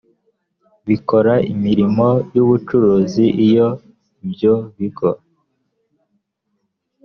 bikora 0.87 1.33
imirimo 1.53 2.07
y 2.33 2.37
ubucuruzi 2.43 3.25
iyo 3.45 3.67
ibyo 4.25 4.53
bigo 4.75 5.09